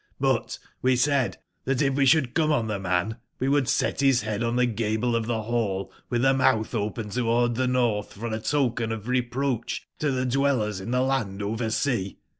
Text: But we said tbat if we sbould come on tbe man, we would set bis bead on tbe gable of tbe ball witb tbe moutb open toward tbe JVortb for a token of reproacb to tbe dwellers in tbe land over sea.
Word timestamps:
But 0.19 0.57
we 0.81 0.95
said 0.95 1.37
tbat 1.67 1.79
if 1.83 1.93
we 1.93 2.07
sbould 2.07 2.33
come 2.33 2.51
on 2.51 2.67
tbe 2.69 2.81
man, 2.81 3.17
we 3.39 3.47
would 3.47 3.69
set 3.69 3.99
bis 3.99 4.23
bead 4.23 4.41
on 4.41 4.55
tbe 4.55 4.73
gable 4.75 5.15
of 5.15 5.25
tbe 5.27 5.47
ball 5.47 5.93
witb 6.11 6.21
tbe 6.23 6.37
moutb 6.39 6.73
open 6.73 7.09
toward 7.11 7.53
tbe 7.53 7.67
JVortb 7.67 8.05
for 8.07 8.33
a 8.33 8.39
token 8.39 8.91
of 8.91 9.03
reproacb 9.07 9.79
to 9.99 10.07
tbe 10.07 10.31
dwellers 10.31 10.81
in 10.81 10.89
tbe 10.89 11.07
land 11.07 11.43
over 11.43 11.69
sea. 11.69 12.17